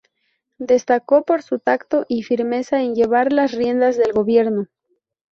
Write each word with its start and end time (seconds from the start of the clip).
Destacó 0.57 1.21
por 1.25 1.43
su 1.43 1.59
tacto 1.59 2.07
y 2.09 2.23
firmeza 2.23 2.81
en 2.81 2.95
llevar 2.95 3.31
las 3.31 3.51
riendas 3.51 3.97
del 3.97 4.13
gobierno. 4.13 4.67